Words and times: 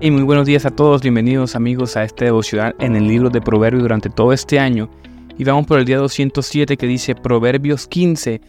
Y 0.00 0.12
muy 0.12 0.22
buenos 0.22 0.46
días 0.46 0.64
a 0.64 0.70
todos, 0.70 1.02
bienvenidos 1.02 1.56
amigos 1.56 1.96
a 1.96 2.04
este 2.04 2.26
devocional 2.26 2.76
en 2.78 2.94
el 2.94 3.08
libro 3.08 3.30
de 3.30 3.40
Proverbios 3.40 3.82
durante 3.82 4.08
todo 4.08 4.32
este 4.32 4.60
año. 4.60 4.88
Y 5.36 5.42
vamos 5.42 5.66
por 5.66 5.80
el 5.80 5.86
día 5.86 5.98
207 5.98 6.76
que 6.76 6.86
dice 6.86 7.16
Proverbios 7.16 7.88
15, 7.88 8.40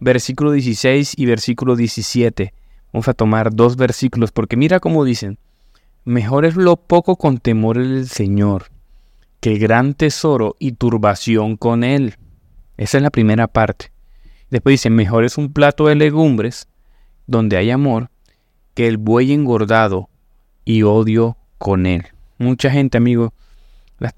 versículo 0.00 0.50
16 0.50 1.14
y 1.16 1.26
versículo 1.26 1.76
17. 1.76 2.52
Vamos 2.92 3.06
a 3.06 3.14
tomar 3.14 3.54
dos 3.54 3.76
versículos 3.76 4.32
porque 4.32 4.56
mira 4.56 4.80
cómo 4.80 5.04
dicen, 5.04 5.38
mejor 6.04 6.44
es 6.44 6.56
lo 6.56 6.74
poco 6.74 7.14
con 7.14 7.38
temor 7.38 7.78
del 7.78 8.08
Señor 8.08 8.64
que 9.38 9.58
gran 9.58 9.94
tesoro 9.94 10.56
y 10.58 10.72
turbación 10.72 11.56
con 11.56 11.84
él. 11.84 12.16
Esa 12.78 12.96
es 12.96 13.02
la 13.04 13.10
primera 13.10 13.46
parte. 13.46 13.92
Después 14.50 14.72
dice, 14.72 14.90
mejor 14.90 15.24
es 15.24 15.38
un 15.38 15.52
plato 15.52 15.86
de 15.86 15.94
legumbres 15.94 16.66
donde 17.28 17.58
hay 17.58 17.70
amor 17.70 18.10
que 18.74 18.88
el 18.88 18.96
buey 18.96 19.32
engordado 19.32 20.08
y 20.66 20.82
odio 20.82 21.38
con 21.56 21.86
él. 21.86 22.04
Mucha 22.36 22.70
gente, 22.70 22.98
amigo. 22.98 23.32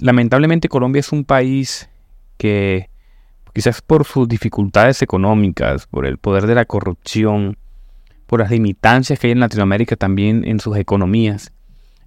Lamentablemente 0.00 0.68
Colombia 0.68 0.98
es 0.98 1.12
un 1.12 1.22
país 1.22 1.88
que 2.36 2.90
quizás 3.54 3.80
por 3.80 4.04
sus 4.04 4.26
dificultades 4.26 5.02
económicas, 5.02 5.86
por 5.86 6.04
el 6.04 6.18
poder 6.18 6.48
de 6.48 6.56
la 6.56 6.64
corrupción, 6.64 7.56
por 8.26 8.40
las 8.40 8.50
limitancias 8.50 9.20
que 9.20 9.28
hay 9.28 9.32
en 9.32 9.40
Latinoamérica 9.40 9.94
también 9.94 10.44
en 10.44 10.58
sus 10.58 10.76
economías, 10.76 11.52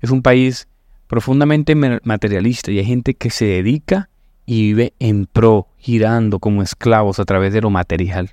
es 0.02 0.10
un 0.10 0.22
país 0.22 0.68
profundamente 1.08 1.76
materialista 1.76 2.72
y 2.72 2.80
hay 2.80 2.86
gente 2.86 3.14
que 3.14 3.30
se 3.30 3.46
dedica 3.46 4.10
y 4.46 4.74
vive 4.74 4.94
en 5.00 5.28
pro, 5.28 5.68
girando 5.78 6.40
como 6.40 6.62
esclavos 6.64 7.20
a 7.20 7.26
través 7.26 7.54
de 7.54 7.62
lo 7.62 7.70
material. 7.70 8.32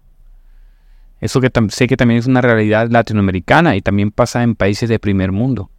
Eso 1.21 1.41
que 1.41 1.51
sé 1.71 1.87
que 1.87 1.97
también 1.97 2.19
es 2.19 2.27
una 2.27 2.41
realidad 2.41 2.89
latinoamericana 2.91 3.77
y 3.77 3.83
también 3.83 4.11
pasa 4.11 4.43
en 4.43 4.55
países 4.55 4.89
de 4.89 4.99
primer 4.99 5.33
mundo. 5.33 5.71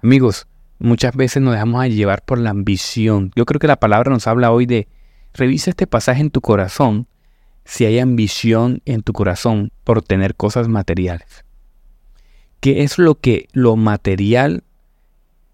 Amigos, 0.00 0.46
muchas 0.78 1.16
veces 1.16 1.42
nos 1.42 1.54
dejamos 1.54 1.88
llevar 1.88 2.24
por 2.24 2.38
la 2.38 2.50
ambición. 2.50 3.32
Yo 3.34 3.44
creo 3.46 3.58
que 3.58 3.66
la 3.66 3.80
palabra 3.80 4.12
nos 4.12 4.28
habla 4.28 4.52
hoy 4.52 4.64
de 4.64 4.86
revisa 5.34 5.70
este 5.70 5.88
pasaje 5.88 6.20
en 6.20 6.30
tu 6.30 6.40
corazón 6.40 7.08
si 7.64 7.84
hay 7.84 7.98
ambición 7.98 8.80
en 8.84 9.02
tu 9.02 9.12
corazón 9.12 9.72
por 9.82 10.02
tener 10.02 10.36
cosas 10.36 10.68
materiales. 10.68 11.44
¿Qué 12.60 12.84
es 12.84 12.98
lo 12.98 13.16
que 13.16 13.48
lo 13.52 13.74
material 13.74 14.62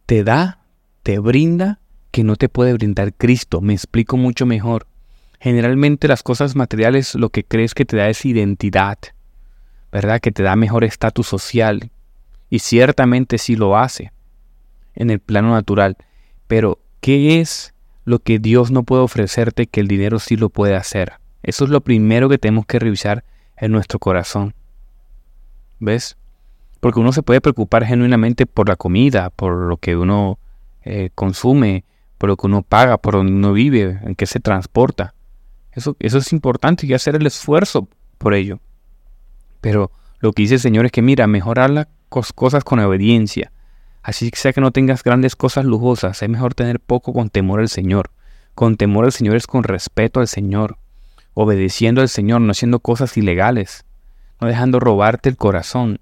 te 0.04 0.24
da, 0.24 0.60
te 1.02 1.18
brinda, 1.18 1.80
que 2.10 2.22
no 2.22 2.36
te 2.36 2.50
puede 2.50 2.74
brindar 2.74 3.14
Cristo? 3.14 3.62
Me 3.62 3.72
explico 3.72 4.18
mucho 4.18 4.44
mejor. 4.44 4.86
Generalmente 5.40 6.06
las 6.06 6.22
cosas 6.22 6.54
materiales 6.54 7.14
lo 7.14 7.30
que 7.30 7.44
crees 7.44 7.74
que 7.74 7.86
te 7.86 7.96
da 7.96 8.10
es 8.10 8.24
identidad, 8.26 8.98
¿verdad? 9.90 10.20
Que 10.20 10.32
te 10.32 10.42
da 10.42 10.54
mejor 10.54 10.84
estatus 10.84 11.26
social. 11.26 11.90
Y 12.50 12.58
ciertamente 12.58 13.38
sí 13.38 13.56
lo 13.56 13.78
hace 13.78 14.12
en 14.94 15.10
el 15.10 15.20
plano 15.20 15.52
natural. 15.52 15.96
Pero, 16.46 16.78
¿qué 17.00 17.40
es 17.40 17.74
lo 18.04 18.18
que 18.18 18.38
Dios 18.38 18.70
no 18.70 18.82
puede 18.82 19.02
ofrecerte 19.02 19.66
que 19.66 19.80
el 19.80 19.88
dinero 19.88 20.18
sí 20.18 20.36
lo 20.36 20.48
puede 20.48 20.76
hacer? 20.76 21.14
Eso 21.42 21.64
es 21.64 21.70
lo 21.70 21.82
primero 21.82 22.28
que 22.28 22.38
tenemos 22.38 22.66
que 22.66 22.78
revisar 22.78 23.24
en 23.56 23.72
nuestro 23.72 23.98
corazón. 23.98 24.54
¿Ves? 25.78 26.16
Porque 26.80 27.00
uno 27.00 27.12
se 27.12 27.22
puede 27.22 27.40
preocupar 27.40 27.84
genuinamente 27.84 28.46
por 28.46 28.68
la 28.68 28.76
comida, 28.76 29.30
por 29.30 29.54
lo 29.54 29.76
que 29.76 29.96
uno 29.96 30.38
eh, 30.82 31.10
consume, 31.14 31.84
por 32.18 32.28
lo 32.28 32.36
que 32.36 32.46
uno 32.46 32.62
paga, 32.62 32.98
por 32.98 33.14
donde 33.14 33.32
uno 33.32 33.52
vive, 33.52 34.00
en 34.02 34.14
qué 34.14 34.26
se 34.26 34.40
transporta. 34.40 35.14
Eso, 35.72 35.96
eso 35.98 36.18
es 36.18 36.32
importante 36.32 36.86
y 36.86 36.94
hacer 36.94 37.16
el 37.16 37.26
esfuerzo 37.26 37.88
por 38.18 38.34
ello. 38.34 38.60
Pero 39.60 39.90
lo 40.20 40.32
que 40.32 40.42
dice 40.42 40.54
el 40.54 40.60
Señor 40.60 40.86
es 40.86 40.92
que 40.92 41.02
mira, 41.02 41.26
mejorar 41.26 41.70
las 41.70 41.86
cosas 42.34 42.64
con 42.64 42.78
obediencia, 42.78 43.50
Así 44.04 44.30
que 44.30 44.38
sea 44.38 44.52
que 44.52 44.60
no 44.60 44.70
tengas 44.70 45.02
grandes 45.02 45.34
cosas 45.34 45.64
lujosas, 45.64 46.22
es 46.22 46.28
mejor 46.28 46.52
tener 46.52 46.78
poco 46.78 47.14
con 47.14 47.30
temor 47.30 47.60
al 47.60 47.70
Señor. 47.70 48.10
Con 48.54 48.76
temor 48.76 49.06
al 49.06 49.12
Señor 49.12 49.34
es 49.34 49.46
con 49.46 49.64
respeto 49.64 50.20
al 50.20 50.28
Señor, 50.28 50.76
obedeciendo 51.32 52.02
al 52.02 52.10
Señor, 52.10 52.42
no 52.42 52.50
haciendo 52.50 52.80
cosas 52.80 53.16
ilegales, 53.16 53.86
no 54.42 54.46
dejando 54.46 54.78
robarte 54.78 55.30
el 55.30 55.38
corazón. 55.38 56.00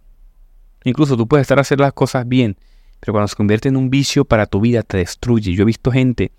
Incluso 0.82 1.16
tú 1.16 1.28
puedes 1.28 1.42
estar 1.44 1.60
haciendo 1.60 1.84
las 1.84 1.92
cosas 1.92 2.26
bien, 2.26 2.56
pero 2.98 3.12
cuando 3.12 3.28
se 3.28 3.36
convierte 3.36 3.68
en 3.68 3.76
un 3.76 3.88
vicio 3.88 4.24
para 4.24 4.46
tu 4.46 4.60
vida 4.60 4.82
te 4.82 4.96
destruye. 4.96 5.54
Yo 5.54 5.62
he 5.62 5.66
visto 5.66 5.92
gente 5.92 6.32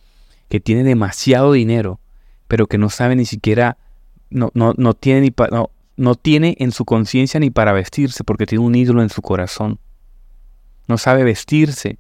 que 0.50 0.60
tiene 0.60 0.84
demasiado 0.84 1.54
dinero, 1.54 2.02
pero 2.50 2.68
que 2.68 2.78
no 2.78 2.90
sabe 2.90 3.16
ni 3.16 3.26
siquiera, 3.26 3.78
no, 4.30 4.52
no, 4.54 4.74
no 4.76 4.96
tiene 4.96 5.22
ni 5.22 5.34
no, 5.50 5.72
no 5.96 6.16
tiene 6.16 6.58
en 6.60 6.74
su 6.74 6.84
conciencia 6.84 7.40
ni 7.40 7.52
para 7.52 7.72
vestirse 7.72 8.26
porque 8.26 8.46
tiene 8.46 8.66
un 8.66 8.76
ídolo 8.76 9.02
en 9.02 9.10
su 9.10 9.22
corazón 9.22 9.80
no 10.88 10.98
sabe 10.98 11.24
vestirse, 11.24 11.98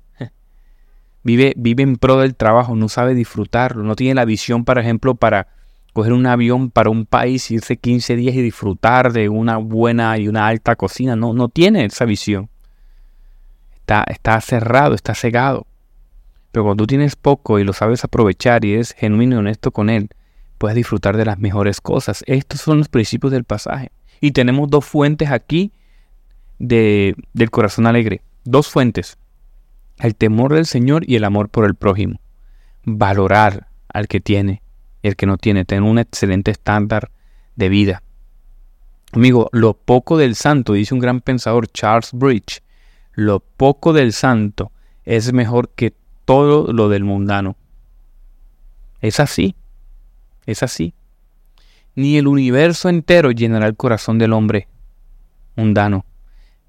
vive, 1.23 1.53
vive 1.55 1.83
en 1.83 1.95
pro 1.95 2.17
del 2.17 2.35
trabajo, 2.35 2.75
no 2.75 2.89
sabe 2.89 3.15
disfrutarlo, 3.15 3.83
no 3.83 3.95
tiene 3.95 4.15
la 4.15 4.25
visión, 4.25 4.65
por 4.65 4.77
ejemplo, 4.77 5.15
para 5.15 5.47
coger 5.93 6.13
un 6.13 6.25
avión 6.25 6.71
para 6.71 6.89
un 6.89 7.05
país, 7.05 7.49
irse 7.51 7.77
15 7.77 8.15
días 8.15 8.35
y 8.35 8.41
disfrutar 8.41 9.13
de 9.13 9.29
una 9.29 9.57
buena 9.57 10.17
y 10.17 10.27
una 10.27 10.47
alta 10.47 10.75
cocina, 10.75 11.15
no, 11.15 11.33
no 11.33 11.49
tiene 11.49 11.85
esa 11.85 12.05
visión. 12.05 12.49
Está, 13.75 14.03
está 14.07 14.41
cerrado, 14.41 14.95
está 14.95 15.13
cegado. 15.13 15.67
Pero 16.51 16.65
cuando 16.65 16.83
tú 16.83 16.87
tienes 16.87 17.15
poco 17.15 17.59
y 17.59 17.63
lo 17.63 17.73
sabes 17.73 18.03
aprovechar 18.03 18.65
y 18.65 18.73
eres 18.73 18.93
genuino 18.93 19.35
y 19.35 19.39
honesto 19.39 19.71
con 19.71 19.89
él, 19.89 20.09
puedes 20.57 20.75
disfrutar 20.75 21.17
de 21.17 21.25
las 21.25 21.37
mejores 21.37 21.81
cosas. 21.81 22.23
Estos 22.27 22.61
son 22.61 22.79
los 22.79 22.89
principios 22.89 23.31
del 23.31 23.43
pasaje. 23.43 23.91
Y 24.19 24.31
tenemos 24.31 24.69
dos 24.69 24.85
fuentes 24.85 25.29
aquí 25.29 25.71
de, 26.59 27.15
del 27.33 27.51
corazón 27.51 27.85
alegre. 27.87 28.21
Dos 28.45 28.67
fuentes, 28.67 29.17
el 29.99 30.15
temor 30.15 30.53
del 30.53 30.65
Señor 30.65 31.09
y 31.09 31.15
el 31.15 31.23
amor 31.23 31.47
por 31.47 31.63
el 31.65 31.75
prójimo. 31.75 32.19
Valorar 32.83 33.67
al 33.87 34.09
que 34.09 34.19
tiene 34.19 34.61
y 35.01 35.07
el 35.07 35.15
que 35.15 35.25
no 35.25 35.37
tiene, 35.37 35.63
tener 35.63 35.83
un 35.83 35.97
excelente 35.97 36.51
estándar 36.51 37.09
de 37.55 37.69
vida. 37.69 38.03
Amigo, 39.13 39.49
lo 39.53 39.75
poco 39.75 40.17
del 40.17 40.35
santo, 40.35 40.73
dice 40.73 40.93
un 40.93 40.99
gran 40.99 41.21
pensador 41.21 41.67
Charles 41.67 42.11
Bridge, 42.11 42.61
lo 43.13 43.39
poco 43.39 43.93
del 43.93 44.11
santo 44.11 44.73
es 45.05 45.31
mejor 45.31 45.69
que 45.69 45.93
todo 46.25 46.73
lo 46.73 46.89
del 46.89 47.05
mundano. 47.05 47.55
Es 48.99 49.21
así, 49.21 49.55
es 50.45 50.63
así. 50.63 50.93
Ni 51.95 52.17
el 52.17 52.27
universo 52.27 52.89
entero 52.89 53.31
llenará 53.31 53.67
el 53.67 53.77
corazón 53.77 54.17
del 54.17 54.33
hombre 54.33 54.67
mundano 55.55 56.05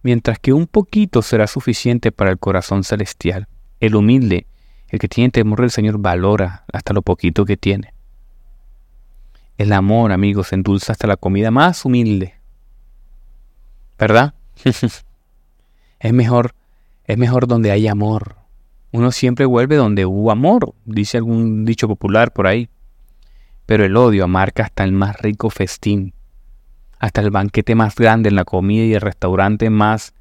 mientras 0.04 0.38
que 0.38 0.52
un 0.52 0.66
poquito 0.66 1.22
será 1.22 1.48
suficiente 1.48 2.12
para 2.12 2.30
el 2.30 2.38
corazón 2.38 2.84
celestial. 2.84 3.48
El 3.80 3.96
humilde, 3.96 4.46
el 4.88 4.98
que 5.00 5.08
tiene 5.08 5.30
temor 5.30 5.62
del 5.62 5.70
Señor, 5.70 5.98
valora 5.98 6.64
hasta 6.72 6.92
lo 6.92 7.02
poquito 7.02 7.44
que 7.44 7.56
tiene. 7.56 7.94
El 9.56 9.72
amor, 9.72 10.12
amigos, 10.12 10.52
endulza 10.52 10.92
hasta 10.92 11.06
la 11.06 11.16
comida 11.16 11.50
más 11.50 11.84
humilde. 11.86 12.34
¿Verdad? 13.98 14.34
es 16.00 16.12
mejor, 16.12 16.54
es 17.06 17.16
mejor 17.16 17.46
donde 17.46 17.70
hay 17.70 17.88
amor. 17.88 18.36
Uno 18.92 19.10
siempre 19.10 19.46
vuelve 19.46 19.76
donde 19.76 20.04
hubo 20.04 20.30
amor, 20.30 20.74
dice 20.84 21.16
algún 21.16 21.64
dicho 21.64 21.88
popular 21.88 22.32
por 22.32 22.46
ahí. 22.46 22.68
Pero 23.64 23.86
el 23.86 23.96
odio 23.96 24.24
amarca 24.24 24.64
hasta 24.64 24.84
el 24.84 24.92
más 24.92 25.18
rico 25.22 25.48
festín 25.48 26.12
hasta 27.04 27.20
el 27.20 27.30
banquete 27.30 27.74
más 27.74 27.96
grande, 27.96 28.30
en 28.30 28.34
la 28.34 28.46
comida 28.46 28.84
y 28.84 28.94
el 28.94 29.00
restaurante 29.02 29.68
más, 29.68 30.14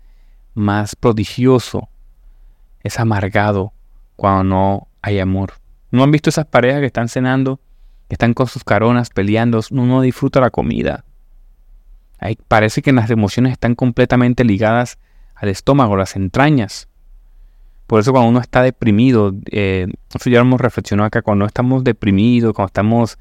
más 0.53 0.97
prodigioso, 0.97 1.87
es 2.83 2.99
amargado 2.99 3.71
cuando 4.17 4.43
no 4.43 4.87
hay 5.01 5.19
amor. 5.19 5.53
¿No 5.91 6.03
han 6.03 6.11
visto 6.11 6.29
esas 6.29 6.45
parejas 6.45 6.81
que 6.81 6.87
están 6.87 7.07
cenando, 7.07 7.61
que 8.09 8.15
están 8.15 8.33
con 8.33 8.47
sus 8.47 8.65
caronas 8.65 9.11
peleando? 9.11 9.61
Uno 9.71 9.85
no 9.85 10.01
disfruta 10.01 10.41
la 10.41 10.49
comida. 10.49 11.05
parece 12.49 12.81
que 12.81 12.91
las 12.91 13.09
emociones 13.09 13.53
están 13.53 13.75
completamente 13.75 14.43
ligadas 14.43 14.97
al 15.35 15.47
estómago, 15.47 15.95
las 15.95 16.17
entrañas. 16.17 16.89
Por 17.87 18.01
eso 18.01 18.11
cuando 18.11 18.29
uno 18.29 18.41
está 18.41 18.61
deprimido, 18.61 19.33
eh, 19.51 19.87
ya 20.25 20.39
hemos 20.39 20.59
reflexionado 20.59 21.07
acá, 21.07 21.21
cuando 21.21 21.45
estamos 21.45 21.85
deprimidos, 21.85 22.53
cuando 22.53 22.67
estamos, 22.67 23.17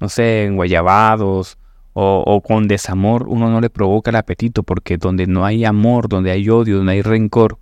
no 0.00 0.10
sé, 0.10 0.44
enguayabados 0.44 1.56
o, 1.98 2.42
con 2.42 2.68
desamor, 2.68 3.24
uno 3.26 3.48
no 3.48 3.62
le 3.62 3.70
provoca 3.70 4.10
el 4.10 4.16
apetito, 4.16 4.62
porque 4.62 4.98
donde 4.98 5.26
no 5.26 5.46
hay 5.46 5.64
amor, 5.64 6.10
donde 6.10 6.30
hay 6.30 6.50
odio, 6.50 6.76
donde 6.76 6.92
hay 6.92 7.00
rencor, 7.00 7.56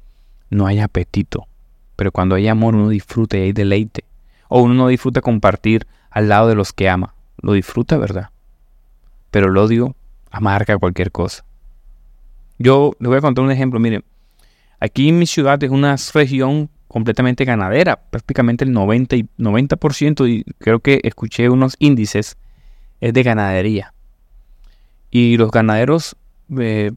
no 0.51 0.67
hay 0.67 0.81
apetito. 0.81 1.47
Pero 1.95 2.11
cuando 2.11 2.35
hay 2.35 2.49
amor, 2.49 2.75
uno 2.75 2.89
disfruta 2.89 3.37
y 3.39 3.43
hay 3.43 3.53
deleite. 3.53 4.03
O 4.49 4.63
uno 4.63 4.75
no 4.75 4.89
disfruta 4.89 5.21
compartir 5.21 5.87
al 6.11 6.29
lado 6.29 6.49
de 6.49 6.57
los 6.57 6.73
que 6.73 6.89
ama. 6.89 7.15
Lo 7.43 7.53
disfruta, 7.53 7.97
¿verdad? 7.97 8.31
Pero 9.31 9.53
el 9.53 9.57
odio 9.57 9.95
amarga 10.33 10.79
cualquier 10.79 11.13
cosa. 11.13 11.45
Yo 12.59 12.91
les 12.99 13.09
voy 13.09 13.19
a 13.19 13.21
contar 13.21 13.45
un 13.45 13.53
ejemplo. 13.53 13.79
Miren, 13.79 14.03
aquí 14.81 15.11
en 15.11 15.21
mi 15.21 15.27
ciudad 15.27 15.63
es 15.63 15.71
una 15.71 15.95
región 16.13 16.71
completamente 16.89 17.45
ganadera. 17.45 18.01
Prácticamente 18.11 18.65
el 18.65 18.75
90%, 18.75 19.17
y 19.17 19.29
90% 19.41 20.29
y 20.29 20.43
creo 20.59 20.81
que 20.81 21.01
escuché 21.05 21.49
unos 21.49 21.77
índices, 21.79 22.37
es 23.01 23.13
de 23.13 23.23
ganadería. 23.23 23.94
Y 25.15 25.37
los 25.37 25.53
ganaderos 25.53 26.17
eh, 26.59 26.91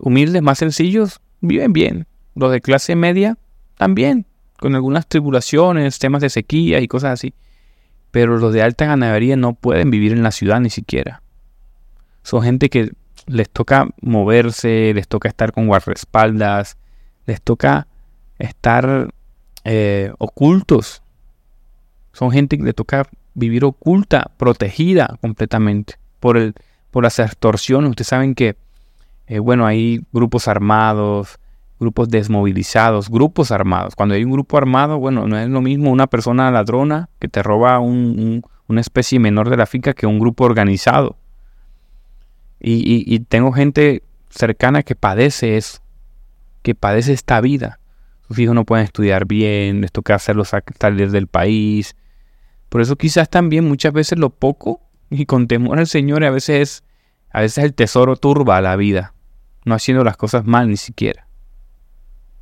humildes, 0.00 0.42
más 0.42 0.58
sencillos, 0.58 1.20
viven 1.40 1.72
bien. 1.72 2.08
Los 2.34 2.50
de 2.50 2.60
clase 2.60 2.96
media 2.96 3.38
también, 3.76 4.26
con 4.58 4.74
algunas 4.74 5.06
tribulaciones, 5.06 6.00
temas 6.00 6.22
de 6.22 6.28
sequía 6.28 6.80
y 6.80 6.88
cosas 6.88 7.12
así. 7.12 7.34
Pero 8.10 8.36
los 8.38 8.52
de 8.52 8.62
alta 8.62 8.86
ganadería 8.86 9.36
no 9.36 9.54
pueden 9.54 9.92
vivir 9.92 10.10
en 10.10 10.24
la 10.24 10.32
ciudad 10.32 10.58
ni 10.58 10.70
siquiera. 10.70 11.22
Son 12.24 12.42
gente 12.42 12.68
que 12.68 12.90
les 13.26 13.48
toca 13.48 13.90
moverse, 14.02 14.92
les 14.92 15.06
toca 15.06 15.28
estar 15.28 15.52
con 15.52 15.68
guardaespaldas, 15.68 16.76
les 17.26 17.40
toca 17.40 17.86
estar 18.40 19.14
eh, 19.62 20.12
ocultos. 20.18 21.00
Son 22.12 22.32
gente 22.32 22.58
que 22.58 22.64
les 22.64 22.74
toca 22.74 23.08
vivir 23.34 23.64
oculta, 23.64 24.32
protegida 24.36 25.16
completamente 25.20 25.94
por, 26.18 26.36
el, 26.38 26.56
por 26.96 27.04
las 27.04 27.18
extorsiones. 27.18 27.90
Ustedes 27.90 28.06
saben 28.06 28.34
que, 28.34 28.56
eh, 29.26 29.38
bueno, 29.38 29.66
hay 29.66 30.00
grupos 30.14 30.48
armados, 30.48 31.38
grupos 31.78 32.08
desmovilizados, 32.08 33.10
grupos 33.10 33.50
armados. 33.50 33.94
Cuando 33.94 34.14
hay 34.14 34.24
un 34.24 34.32
grupo 34.32 34.56
armado, 34.56 34.98
bueno, 34.98 35.28
no 35.28 35.38
es 35.38 35.46
lo 35.46 35.60
mismo 35.60 35.90
una 35.90 36.06
persona 36.06 36.50
ladrona 36.50 37.10
que 37.18 37.28
te 37.28 37.42
roba 37.42 37.80
una 37.80 38.80
especie 38.80 39.18
menor 39.18 39.50
de 39.50 39.58
la 39.58 39.66
finca 39.66 39.92
que 39.92 40.06
un 40.06 40.18
grupo 40.18 40.44
organizado. 40.44 41.18
Y, 42.60 43.20
tengo 43.28 43.52
gente 43.52 44.02
cercana 44.30 44.82
que 44.82 44.94
padece 44.94 45.58
eso, 45.58 45.80
que 46.62 46.74
padece 46.74 47.12
esta 47.12 47.42
vida. 47.42 47.78
Sus 48.26 48.38
hijos 48.38 48.54
no 48.54 48.64
pueden 48.64 48.86
estudiar 48.86 49.26
bien, 49.26 49.82
les 49.82 49.92
toca 49.92 50.14
hacerlos 50.14 50.50
salir 50.80 51.10
del 51.10 51.26
país. 51.26 51.94
Por 52.70 52.80
eso 52.80 52.96
quizás 52.96 53.28
también 53.28 53.68
muchas 53.68 53.92
veces 53.92 54.18
lo 54.18 54.30
poco 54.30 54.80
y 55.10 55.26
con 55.26 55.48
temor 55.48 55.78
al 55.78 55.86
Señor 55.86 56.24
a 56.24 56.30
veces 56.30 56.84
a 57.30 57.40
veces 57.40 57.64
el 57.64 57.74
tesoro 57.74 58.16
turba 58.16 58.60
la 58.62 58.76
vida, 58.76 59.12
no 59.64 59.74
haciendo 59.74 60.04
las 60.04 60.16
cosas 60.16 60.46
mal 60.46 60.70
ni 60.70 60.78
siquiera. 60.78 61.26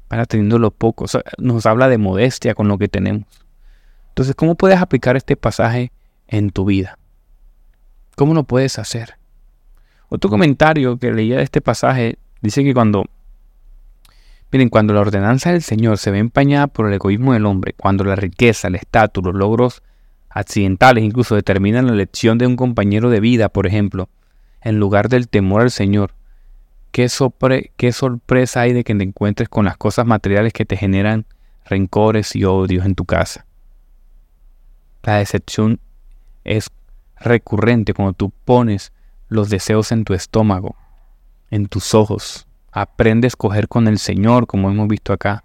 Para 0.06 0.24
teniendo 0.24 0.60
lo 0.60 0.70
poco, 0.70 1.06
nos 1.38 1.66
habla 1.66 1.88
de 1.88 1.98
modestia 1.98 2.54
con 2.54 2.68
lo 2.68 2.78
que 2.78 2.86
tenemos. 2.86 3.24
Entonces, 4.10 4.36
¿cómo 4.36 4.54
puedes 4.54 4.78
aplicar 4.78 5.16
este 5.16 5.34
pasaje 5.34 5.90
en 6.28 6.50
tu 6.50 6.64
vida? 6.64 6.96
¿Cómo 8.14 8.34
lo 8.34 8.44
puedes 8.44 8.78
hacer? 8.78 9.16
Otro 10.08 10.30
comentario 10.30 10.96
que 10.98 11.12
leía 11.12 11.38
de 11.38 11.42
este 11.42 11.60
pasaje 11.60 12.18
dice 12.40 12.62
que 12.62 12.72
cuando, 12.72 13.06
miren, 14.52 14.68
cuando 14.68 14.94
la 14.94 15.00
ordenanza 15.00 15.50
del 15.50 15.62
Señor 15.62 15.98
se 15.98 16.12
ve 16.12 16.18
empañada 16.18 16.68
por 16.68 16.86
el 16.86 16.94
egoísmo 16.94 17.32
del 17.32 17.46
hombre, 17.46 17.72
cuando 17.72 18.04
la 18.04 18.14
riqueza, 18.14 18.68
el 18.68 18.76
estatus, 18.76 19.24
los 19.24 19.34
logros 19.34 19.82
accidentales 20.34 21.04
incluso 21.04 21.36
determinan 21.36 21.86
la 21.86 21.92
elección 21.92 22.38
de 22.38 22.46
un 22.46 22.56
compañero 22.56 23.08
de 23.08 23.20
vida, 23.20 23.48
por 23.48 23.66
ejemplo, 23.68 24.08
en 24.60 24.80
lugar 24.80 25.08
del 25.08 25.28
temor 25.28 25.62
al 25.62 25.70
Señor, 25.70 26.12
¿qué, 26.90 27.08
qué 27.76 27.92
sorpresa 27.92 28.62
hay 28.62 28.72
de 28.72 28.82
que 28.82 28.94
te 28.94 29.04
encuentres 29.04 29.48
con 29.48 29.64
las 29.64 29.76
cosas 29.76 30.06
materiales 30.06 30.52
que 30.52 30.64
te 30.64 30.76
generan 30.76 31.24
rencores 31.64 32.34
y 32.34 32.44
odios 32.44 32.84
en 32.84 32.96
tu 32.96 33.04
casa? 33.04 33.46
La 35.04 35.16
decepción 35.16 35.78
es 36.42 36.68
recurrente 37.16 37.94
cuando 37.94 38.14
tú 38.14 38.32
pones 38.44 38.92
los 39.28 39.50
deseos 39.50 39.92
en 39.92 40.04
tu 40.04 40.14
estómago, 40.14 40.74
en 41.50 41.66
tus 41.66 41.94
ojos. 41.94 42.48
Aprende 42.72 43.26
a 43.26 43.28
escoger 43.28 43.68
con 43.68 43.86
el 43.86 43.98
Señor, 43.98 44.48
como 44.48 44.68
hemos 44.68 44.88
visto 44.88 45.12
acá. 45.12 45.44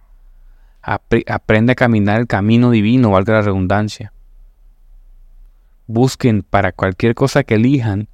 aprende 0.82 1.74
a 1.74 1.76
caminar 1.76 2.22
el 2.22 2.26
camino 2.26 2.72
divino, 2.72 3.12
valga 3.12 3.34
la 3.34 3.42
redundancia. 3.44 4.14
Busquen 5.92 6.44
para 6.44 6.72
cualquier 6.72 7.16
cosa 7.16 7.44
que 7.44 7.56
elijan, 7.56 8.10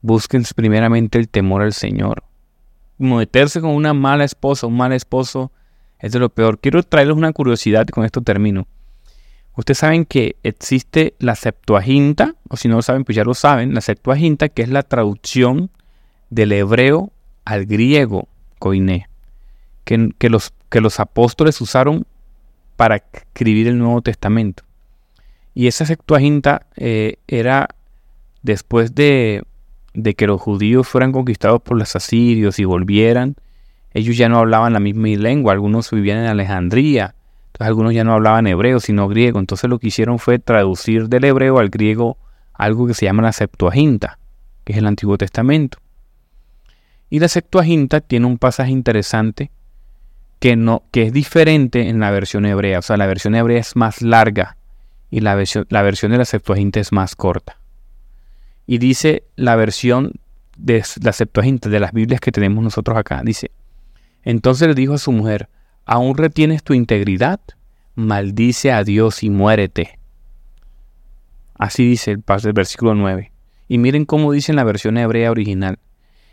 busquen 0.00 0.44
primeramente 0.54 1.18
el 1.18 1.28
temor 1.28 1.60
al 1.60 1.72
Señor. 1.72 2.22
Meterse 2.98 3.60
con 3.60 3.70
una 3.70 3.94
mala 3.94 4.22
esposa, 4.22 4.68
un 4.68 4.76
mal 4.76 4.92
esposo, 4.92 5.50
es 5.98 6.12
de 6.12 6.20
lo 6.20 6.28
peor. 6.28 6.60
Quiero 6.60 6.84
traerles 6.84 7.16
una 7.16 7.32
curiosidad 7.32 7.88
con 7.88 8.04
esto 8.04 8.20
termino. 8.20 8.68
Ustedes 9.56 9.78
saben 9.78 10.04
que 10.04 10.36
existe 10.44 11.14
la 11.18 11.34
Septuaginta, 11.34 12.36
o 12.48 12.56
si 12.56 12.68
no 12.68 12.76
lo 12.76 12.82
saben, 12.82 13.02
pues 13.02 13.16
ya 13.16 13.24
lo 13.24 13.34
saben, 13.34 13.74
la 13.74 13.80
Septuaginta, 13.80 14.48
que 14.48 14.62
es 14.62 14.68
la 14.68 14.84
traducción 14.84 15.68
del 16.30 16.52
hebreo 16.52 17.10
al 17.44 17.66
griego, 17.66 18.28
koiné, 18.60 19.08
que, 19.84 20.10
que, 20.16 20.30
los, 20.30 20.52
que 20.68 20.80
los 20.80 21.00
apóstoles 21.00 21.60
usaron 21.60 22.06
para 22.76 23.02
escribir 23.12 23.66
el 23.66 23.78
Nuevo 23.78 24.00
Testamento. 24.00 24.62
Y 25.60 25.66
esa 25.66 25.84
Septuaginta 25.84 26.64
eh, 26.74 27.16
era 27.28 27.68
después 28.40 28.94
de, 28.94 29.42
de 29.92 30.14
que 30.14 30.26
los 30.26 30.40
judíos 30.40 30.88
fueran 30.88 31.12
conquistados 31.12 31.60
por 31.60 31.76
los 31.76 31.94
asirios 31.94 32.58
y 32.58 32.64
volvieran, 32.64 33.36
ellos 33.92 34.16
ya 34.16 34.30
no 34.30 34.38
hablaban 34.38 34.72
la 34.72 34.80
misma 34.80 35.08
lengua, 35.08 35.52
algunos 35.52 35.90
vivían 35.90 36.16
en 36.16 36.28
Alejandría, 36.28 37.14
algunos 37.58 37.92
ya 37.92 38.04
no 38.04 38.14
hablaban 38.14 38.46
hebreo, 38.46 38.80
sino 38.80 39.06
griego. 39.06 39.38
Entonces 39.38 39.68
lo 39.68 39.78
que 39.78 39.88
hicieron 39.88 40.18
fue 40.18 40.38
traducir 40.38 41.10
del 41.10 41.24
hebreo 41.24 41.58
al 41.58 41.68
griego 41.68 42.16
algo 42.54 42.86
que 42.86 42.94
se 42.94 43.04
llama 43.04 43.22
la 43.22 43.32
Septuaginta, 43.32 44.18
que 44.64 44.72
es 44.72 44.78
el 44.78 44.86
Antiguo 44.86 45.18
Testamento. 45.18 45.76
Y 47.10 47.18
la 47.18 47.28
Septuaginta 47.28 48.00
tiene 48.00 48.24
un 48.24 48.38
pasaje 48.38 48.70
interesante 48.70 49.50
que, 50.38 50.56
no, 50.56 50.84
que 50.90 51.02
es 51.02 51.12
diferente 51.12 51.90
en 51.90 52.00
la 52.00 52.10
versión 52.10 52.46
hebrea. 52.46 52.78
O 52.78 52.82
sea, 52.82 52.96
la 52.96 53.06
versión 53.06 53.34
hebrea 53.34 53.60
es 53.60 53.76
más 53.76 54.00
larga 54.00 54.56
y 55.10 55.20
la 55.20 55.34
versión, 55.34 55.66
la 55.68 55.82
versión 55.82 56.12
de 56.12 56.18
la 56.18 56.24
Septuaginta 56.24 56.80
es 56.80 56.92
más 56.92 57.16
corta. 57.16 57.58
Y 58.66 58.78
dice 58.78 59.24
la 59.36 59.56
versión 59.56 60.12
de 60.56 60.84
la 61.02 61.12
Septuaginta, 61.12 61.68
de 61.68 61.80
las 61.80 61.92
Biblias 61.92 62.20
que 62.20 62.32
tenemos 62.32 62.62
nosotros 62.62 62.96
acá, 62.96 63.22
dice, 63.24 63.50
entonces 64.22 64.68
le 64.68 64.74
dijo 64.74 64.94
a 64.94 64.98
su 64.98 65.12
mujer, 65.12 65.48
¿Aún 65.92 66.16
retienes 66.16 66.62
tu 66.62 66.72
integridad? 66.72 67.40
Maldice 67.96 68.70
a 68.70 68.84
Dios 68.84 69.24
y 69.24 69.30
muérete. 69.30 69.98
Así 71.58 71.84
dice 71.84 72.12
el, 72.12 72.22
el 72.44 72.52
versículo 72.52 72.94
9. 72.94 73.32
Y 73.66 73.78
miren 73.78 74.04
cómo 74.04 74.30
dice 74.30 74.52
en 74.52 74.56
la 74.56 74.62
versión 74.62 74.98
hebrea 74.98 75.32
original. 75.32 75.80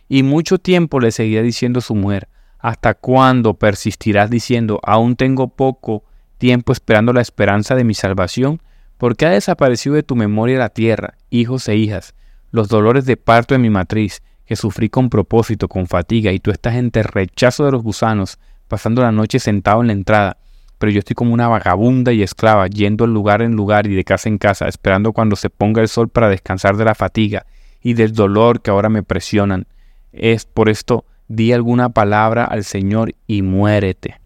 Y 0.08 0.22
mucho 0.22 0.60
tiempo 0.60 1.00
le 1.00 1.10
seguía 1.10 1.42
diciendo 1.42 1.82
su 1.82 1.96
mujer, 1.96 2.28
¿hasta 2.60 2.94
cuándo 2.94 3.56
persistirás 3.56 4.30
diciendo, 4.30 4.80
aún 4.84 5.16
tengo 5.16 5.48
poco 5.48 6.04
tiempo 6.38 6.72
esperando 6.72 7.12
la 7.12 7.22
esperanza 7.22 7.74
de 7.74 7.84
mi 7.84 7.96
salvación? 7.96 8.62
Porque 8.98 9.26
ha 9.26 9.30
desaparecido 9.30 9.96
de 9.96 10.04
tu 10.04 10.16
memoria 10.16 10.58
la 10.58 10.70
tierra, 10.70 11.16
hijos 11.30 11.68
e 11.68 11.76
hijas, 11.76 12.16
los 12.52 12.68
dolores 12.68 13.06
de 13.06 13.18
parto 13.18 13.54
de 13.54 13.60
mi 13.60 13.70
matriz, 13.70 14.22
que 14.46 14.56
sufrí 14.56 14.90
con 14.90 15.10
propósito, 15.10 15.68
con 15.68 15.88
fatiga, 15.88 16.32
y 16.32 16.40
tú 16.40 16.52
estás 16.52 16.76
entre 16.76 17.04
rechazo 17.04 17.66
de 17.66 17.72
los 17.72 17.84
gusanos, 17.84 18.40
pasando 18.68 19.02
la 19.02 19.12
noche 19.12 19.40
sentado 19.40 19.82
en 19.82 19.88
la 19.88 19.94
entrada, 19.94 20.38
pero 20.78 20.92
yo 20.92 21.00
estoy 21.00 21.16
como 21.16 21.34
una 21.34 21.48
vagabunda 21.48 22.14
y 22.14 22.22
esclava, 22.22 22.68
yendo 22.68 23.06
de 23.06 23.14
lugar 23.14 23.42
en 23.42 23.56
lugar 23.56 23.88
y 23.88 23.96
de 23.96 24.04
casa 24.04 24.30
en 24.30 24.38
casa, 24.38 24.68
esperando 24.68 25.12
cuando 25.12 25.36
se 25.36 25.50
ponga 25.50 25.82
el 25.82 25.88
sol 25.88 26.10
para 26.10 26.30
descansar 26.30 26.78
de 26.78 26.86
la 26.86 26.96
fatiga 26.96 27.46
y 27.82 27.94
del 27.94 28.14
dolor 28.14 28.62
que 28.62 28.72
ahora 28.72 28.90
me 28.90 29.04
presionan. 29.04 29.66
Es 30.12 30.46
por 30.46 30.70
esto, 30.70 31.06
di 31.28 31.52
alguna 31.52 31.90
palabra 31.90 32.46
al 32.46 32.64
Señor 32.64 33.16
y 33.26 33.42
muérete. 33.42 34.20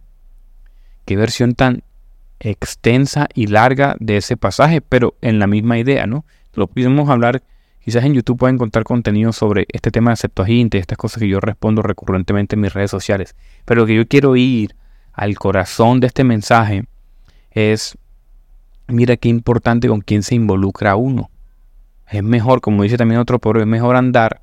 Qué 1.06 1.16
versión 1.16 1.56
tan 1.56 1.84
extensa 2.42 3.28
y 3.34 3.48
larga 3.48 3.96
de 4.00 4.18
ese 4.18 4.36
pasaje, 4.36 4.82
pero 4.82 5.16
en 5.22 5.40
la 5.40 5.48
misma 5.48 5.78
idea, 5.78 6.06
¿no? 6.06 6.26
Lo 6.54 6.68
podemos 6.68 7.10
hablar 7.10 7.42
Quizás 7.84 8.06
en 8.06 8.14
YouTube 8.14 8.38
pueda 8.38 8.54
encontrar 8.54 8.84
contenido 8.84 9.34
sobre 9.34 9.66
este 9.70 9.90
tema 9.90 10.12
de 10.12 10.18
Septuaginta 10.18 10.78
y 10.78 10.80
estas 10.80 11.00
cosas 11.00 11.20
que 11.20 11.28
yo 11.28 11.40
respondo 11.40 11.82
recurrentemente 11.82 12.56
en 12.56 12.62
mis 12.62 12.74
redes 12.74 12.92
sociales. 12.92 13.36
Pero 13.66 13.82
lo 13.82 13.88
que 13.88 13.96
yo 13.96 14.08
quiero 14.08 14.36
ir 14.36 14.76
al 15.14 15.38
corazón 15.38 16.00
de 16.00 16.08
este 16.08 16.24
mensaje 16.24 16.86
es, 17.50 17.98
mira 18.88 19.18
qué 19.18 19.30
importante 19.30 19.88
con 19.88 20.02
quién 20.02 20.22
se 20.22 20.36
involucra 20.36 20.96
uno. 20.96 21.32
Es 22.08 22.24
mejor, 22.24 22.62
como 22.62 22.84
dice 22.84 22.98
también 22.98 23.20
otro 23.20 23.40
pero 23.40 23.60
es 23.60 23.68
mejor 23.68 23.96
andar 23.96 24.42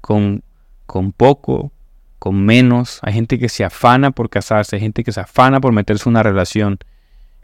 con, 0.00 0.44
con 0.86 1.10
poco, 1.10 1.72
con 2.20 2.44
menos. 2.44 3.00
Hay 3.02 3.12
gente 3.12 3.40
que 3.40 3.48
se 3.48 3.64
afana 3.64 4.12
por 4.12 4.30
casarse, 4.30 4.76
hay 4.76 4.80
gente 4.80 5.02
que 5.02 5.10
se 5.10 5.20
afana 5.20 5.60
por 5.60 5.72
meterse 5.72 6.08
en 6.08 6.10
una 6.10 6.22
relación. 6.22 6.78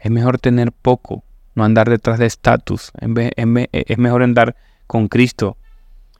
Es 0.05 0.11
mejor 0.11 0.37
tener 0.37 0.71
poco, 0.71 1.23
no 1.55 1.63
andar 1.63 1.89
detrás 1.89 2.19
de 2.19 2.27
estatus. 2.27 2.91
Es 2.99 3.97
mejor 3.97 4.21
andar 4.21 4.55
con 4.85 5.07
Cristo. 5.07 5.57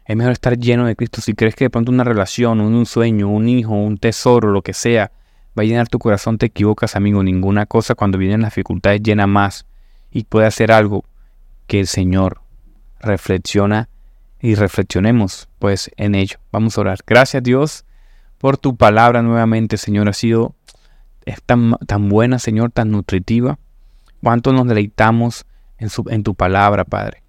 Es 0.05 0.15
mejor 0.17 0.31
estar 0.31 0.57
lleno 0.57 0.87
de 0.87 0.95
Cristo. 0.95 1.21
Si 1.21 1.35
crees 1.35 1.53
que 1.53 1.65
de 1.65 1.69
pronto 1.69 1.91
una 1.91 2.03
relación, 2.03 2.61
un 2.61 2.87
sueño, 2.87 3.29
un 3.29 3.47
hijo, 3.47 3.75
un 3.75 3.99
tesoro, 3.99 4.51
lo 4.51 4.63
que 4.63 4.73
sea, 4.73 5.11
va 5.55 5.61
a 5.61 5.65
llenar 5.67 5.87
tu 5.87 5.99
corazón, 5.99 6.39
te 6.39 6.47
equivocas, 6.47 6.95
amigo. 6.95 7.21
Ninguna 7.21 7.67
cosa 7.67 7.93
cuando 7.93 8.17
vienen 8.17 8.41
las 8.41 8.53
dificultades 8.55 9.03
llena 9.03 9.27
más 9.27 9.67
y 10.09 10.23
puede 10.23 10.47
hacer 10.47 10.71
algo 10.71 11.05
que 11.67 11.79
el 11.79 11.85
Señor 11.85 12.41
reflexiona 12.99 13.87
y 14.41 14.55
reflexionemos 14.55 15.47
pues 15.59 15.91
en 15.97 16.15
ello. 16.15 16.39
Vamos 16.51 16.75
a 16.75 16.81
orar. 16.81 16.97
Gracias 17.05 17.43
Dios 17.43 17.85
por 18.39 18.57
tu 18.57 18.77
palabra 18.77 19.21
nuevamente, 19.21 19.77
Señor. 19.77 20.09
Ha 20.09 20.13
sido 20.13 20.55
tan, 21.45 21.75
tan 21.85 22.09
buena, 22.09 22.39
Señor, 22.39 22.71
tan 22.71 22.89
nutritiva. 22.89 23.59
Cuánto 24.25 24.53
nos 24.53 24.65
deleitamos 24.67 25.45
en, 25.77 25.89
en 26.09 26.23
tu 26.23 26.33
palabra, 26.33 26.83
Padre. 26.83 27.21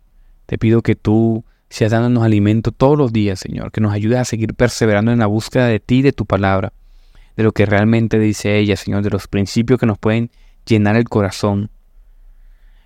Te 0.47 0.57
pido 0.57 0.81
que 0.81 0.97
tú 0.97 1.45
seas 1.69 1.93
dándonos 1.93 2.25
alimento 2.25 2.73
todos 2.73 2.97
los 2.97 3.13
días, 3.13 3.39
Señor, 3.39 3.71
que 3.71 3.83
nos 3.83 3.93
ayudes 3.93 4.19
a 4.19 4.25
seguir 4.25 4.55
perseverando 4.55 5.13
en 5.13 5.19
la 5.19 5.27
búsqueda 5.27 5.67
de 5.67 5.79
ti 5.79 6.01
de 6.01 6.13
tu 6.13 6.25
palabra. 6.25 6.73
de 7.37 7.43
lo 7.43 7.53
que 7.53 7.67
realmente 7.67 8.19
dice 8.19 8.57
ella, 8.57 8.77
Señor, 8.77 9.03
de 9.03 9.11
los 9.11 9.29
principios 9.29 9.79
que 9.79 9.85
nos 9.85 9.99
pueden 9.99 10.31
llenar 10.65 10.97
el 10.97 11.07
corazón. 11.07 11.69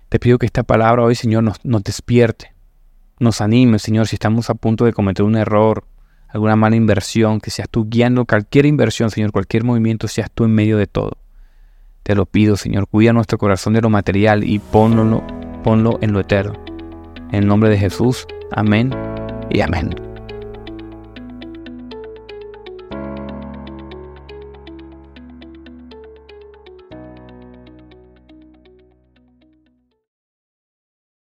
Te 0.09 0.19
pido 0.19 0.37
que 0.39 0.45
esta 0.45 0.63
palabra 0.63 1.03
hoy, 1.03 1.15
Señor, 1.15 1.43
nos, 1.43 1.63
nos 1.63 1.81
despierte, 1.81 2.53
nos 3.17 3.39
anime, 3.39 3.79
Señor, 3.79 4.09
si 4.09 4.17
estamos 4.17 4.49
a 4.49 4.55
punto 4.55 4.83
de 4.83 4.91
cometer 4.91 5.23
un 5.23 5.37
error, 5.37 5.85
alguna 6.27 6.57
mala 6.57 6.75
inversión, 6.75 7.39
que 7.39 7.49
seas 7.49 7.69
tú 7.69 7.87
guiando 7.89 8.25
cualquier 8.25 8.65
inversión, 8.65 9.09
Señor, 9.09 9.31
cualquier 9.31 9.63
movimiento, 9.63 10.09
seas 10.09 10.29
tú 10.29 10.43
en 10.43 10.51
medio 10.51 10.75
de 10.75 10.87
todo. 10.87 11.15
Te 12.03 12.15
lo 12.15 12.25
pido, 12.25 12.55
Señor, 12.57 12.87
cuida 12.87 13.13
nuestro 13.13 13.37
corazón 13.37 13.73
de 13.73 13.81
lo 13.81 13.89
material 13.89 14.43
y 14.43 14.59
ponlo, 14.59 15.23
ponlo 15.63 15.99
en 16.01 16.13
lo 16.13 16.19
eterno. 16.19 16.53
En 17.31 17.43
el 17.43 17.47
nombre 17.47 17.69
de 17.69 17.77
Jesús, 17.77 18.27
amén 18.51 18.91
y 19.49 19.61
amén. 19.61 20.10